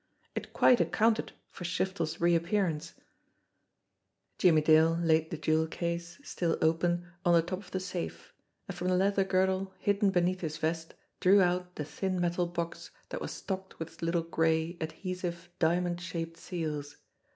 It 0.33 0.51
quite 0.51 0.81
accounted 0.81 1.31
for 1.51 1.63
Shiftel's 1.63 2.19
reappearance! 2.19 2.95
Jimmie 4.39 4.63
Dale 4.63 4.97
laid 4.99 5.29
the 5.29 5.37
jewel 5.37 5.67
case, 5.67 6.17
still 6.23 6.57
open, 6.59 7.05
on 7.23 7.35
the 7.35 7.43
top 7.43 7.59
of 7.59 7.69
the 7.69 7.79
safe, 7.79 8.33
and 8.67 8.75
from 8.75 8.87
the 8.87 8.95
leather 8.97 9.23
girdle 9.23 9.75
hidden 9.77 10.09
beneath 10.09 10.41
his 10.41 10.57
vest 10.57 10.95
drew 11.19 11.39
out 11.39 11.75
the 11.75 11.85
thin 11.85 12.19
metal 12.19 12.47
box 12.47 12.89
that 13.09 13.21
was 13.21 13.31
stocked 13.31 13.77
with 13.77 13.89
its 13.89 14.01
little 14.01 14.23
gray, 14.23 14.75
adhesive, 14.81 15.49
diamond 15.59 16.01
shaped 16.01 16.37
seals. 16.39 16.97